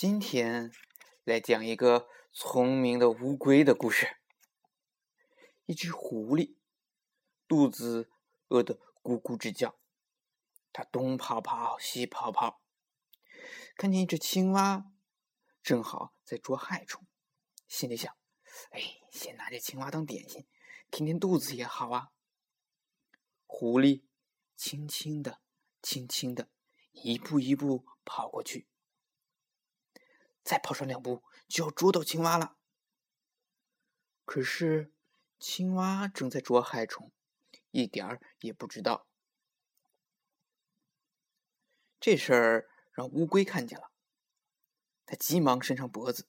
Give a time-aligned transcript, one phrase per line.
[0.00, 0.70] 今天
[1.24, 4.16] 来讲一个聪明的乌龟的故事。
[5.66, 6.54] 一只狐狸
[7.48, 8.08] 肚子
[8.46, 9.76] 饿得咕咕直叫，
[10.72, 12.62] 它东跑跑，西跑跑，
[13.74, 14.84] 看见一只青蛙，
[15.64, 17.04] 正好在捉害虫，
[17.66, 18.14] 心里想
[18.70, 18.80] ：“哎，
[19.10, 20.46] 先拿这青蛙当点心，
[20.92, 22.12] 填填肚子也好啊。”
[23.48, 24.02] 狐狸
[24.54, 25.40] 轻轻的、
[25.82, 26.48] 轻轻的，
[26.92, 28.68] 一步一步跑过去。
[30.48, 32.56] 再跑上两步，就要捉到青蛙了。
[34.24, 34.94] 可是，
[35.38, 37.12] 青蛙正在捉害虫，
[37.70, 39.06] 一点儿也不知道。
[42.00, 43.90] 这事儿让乌龟看见了，
[45.04, 46.26] 它急忙伸长脖子，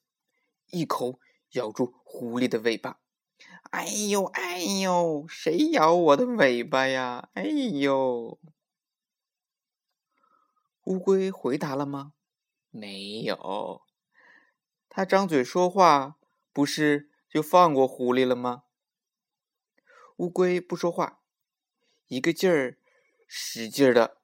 [0.66, 1.18] 一口
[1.52, 3.00] 咬住狐狸的尾巴。
[3.72, 8.38] “哎呦，哎呦，谁咬我的尾巴呀？”“哎呦！”
[10.84, 12.12] 乌龟回答了吗？
[12.68, 13.80] 没有。
[14.92, 16.18] 他张嘴说话，
[16.52, 18.64] 不是就放过狐狸了吗？
[20.16, 21.22] 乌龟不说话，
[22.08, 22.76] 一个劲儿
[23.28, 24.20] 使劲儿的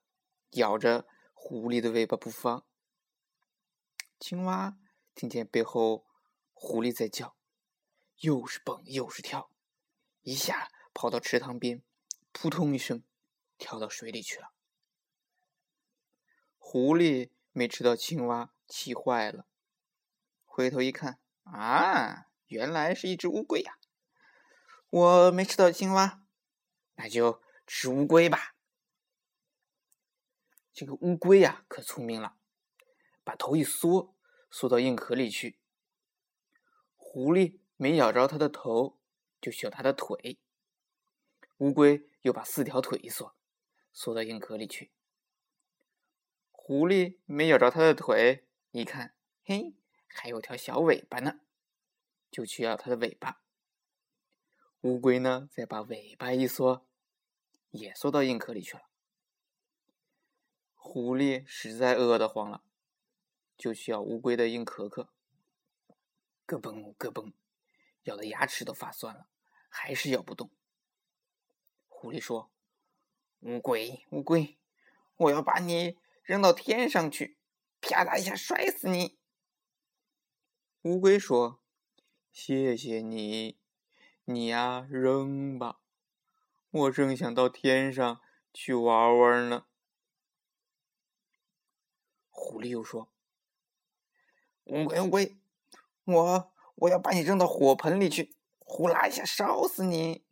[0.51, 2.67] 咬着狐狸的尾巴不放。
[4.19, 4.77] 青蛙
[5.15, 6.05] 听见背后
[6.53, 7.37] 狐狸在叫，
[8.19, 9.53] 又是蹦又是跳，
[10.23, 11.85] 一下跑到池塘边，
[12.33, 13.05] 扑通一声
[13.57, 14.51] 跳到水里去了。
[16.59, 19.47] 狐狸没吃到青蛙，气坏了。
[20.57, 23.77] 回头一看，啊，原来是一只乌龟呀！
[24.89, 26.23] 我没吃到青蛙，
[26.95, 28.55] 那就吃乌龟吧。
[30.73, 32.39] 这个乌龟呀，可聪明了，
[33.23, 34.17] 把头一缩，
[34.51, 35.61] 缩到硬壳里去。
[36.97, 38.99] 狐狸没咬着它的头，
[39.43, 40.39] 就咬它的腿。
[41.59, 43.37] 乌龟又把四条腿一缩，
[43.93, 44.91] 缩到硬壳里去。
[46.51, 49.75] 狐狸没咬着它的腿，一看，嘿。
[50.19, 51.41] 还有条小尾巴呢，
[52.31, 53.43] 就去要它的尾巴。
[54.81, 56.87] 乌龟呢，再把尾巴一缩，
[57.71, 58.89] 也缩到硬壳里去了。
[60.75, 62.63] 狐狸实在饿得慌了，
[63.59, 65.13] 就需要乌龟的硬壳壳。
[66.47, 67.35] 咯嘣咯嘣，
[68.05, 69.29] 咬的牙齿都发酸了，
[69.69, 70.51] 还是咬不动。
[71.89, 72.51] 狐狸说
[73.41, 74.57] ：“乌龟，乌龟，
[75.17, 77.37] 我要把你扔到天上去，
[77.83, 79.19] 啪嗒一下摔死你。”
[80.87, 81.61] 乌龟说
[82.31, 83.59] ：“谢谢你，
[84.25, 85.81] 你呀扔吧，
[86.71, 88.21] 我正想到天上
[88.55, 89.67] 去玩玩呢。”
[92.31, 93.13] 狐狸又说
[94.67, 95.37] ：“乌龟，乌龟，
[96.05, 100.25] 我我要把你扔到火盆里去，呼啦一下烧死你。”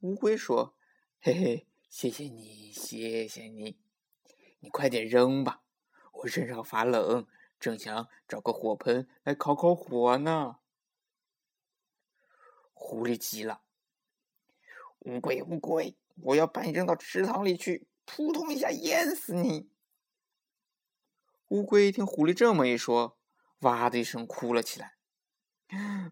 [0.00, 0.76] 乌龟说
[1.22, 3.78] ：“嘿嘿，谢谢你，谢谢你，
[4.60, 5.62] 你快点扔吧，
[6.12, 7.26] 我身上发冷。”
[7.64, 10.56] 正想找个火盆来烤烤火呢，
[12.74, 13.62] 狐狸急了
[15.00, 19.70] ：“乌龟，乌龟，我要把你扔到池塘里去，扑通一下淹死你！”
[21.48, 23.16] 乌龟听狐狸这么一说，
[23.60, 24.96] 哇的一声哭了起来：“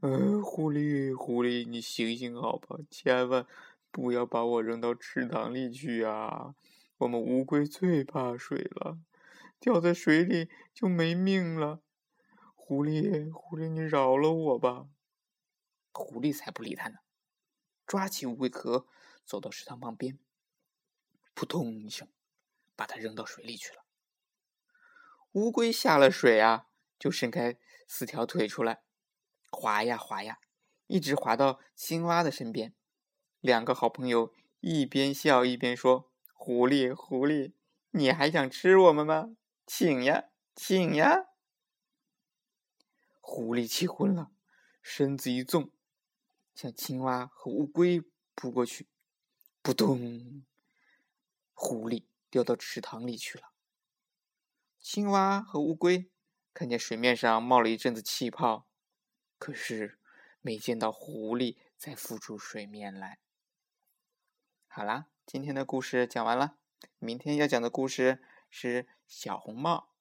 [0.01, 3.47] 呃，狐狸，狐狸，你行行好吧，千万
[3.91, 6.55] 不要把我扔到池塘里去啊！
[6.97, 8.99] 我们乌龟最怕水了。”
[9.63, 11.85] 掉在水里就没命了，
[12.57, 14.89] 狐狸，狐狸，你饶了我吧！
[15.93, 16.97] 狐狸才不理他呢，
[17.87, 18.89] 抓起乌龟壳，
[19.25, 20.19] 走到池塘旁边，
[21.33, 22.09] 扑通一声，
[22.75, 23.85] 把它扔到水里去了。
[25.35, 26.67] 乌龟下了水啊，
[26.99, 27.57] 就伸开
[27.87, 28.83] 四条腿出来，
[29.49, 30.41] 滑呀滑呀，
[30.89, 32.75] 一直滑到青蛙的身边。
[33.39, 37.53] 两个好朋友一边笑一边说：“狐狸，狐狸，
[37.91, 39.37] 你还想吃我们吗？”
[39.67, 40.25] 请呀，
[40.55, 41.27] 请呀！
[43.21, 44.33] 狐狸气昏了，
[44.83, 45.71] 身子一纵，
[46.55, 48.03] 向青蛙和乌龟
[48.35, 48.89] 扑过去。
[49.63, 50.45] 扑通！
[51.55, 53.53] 狐狸掉到池塘里去了。
[54.81, 56.11] 青蛙和乌龟
[56.53, 58.67] 看见水面上冒了一阵子气泡，
[59.39, 60.01] 可是
[60.41, 63.21] 没见到狐狸再浮出水面来。
[64.67, 66.59] 好啦，今天的故事讲完了。
[66.99, 68.23] 明天要讲的故事。
[68.53, 69.92] 是小红帽。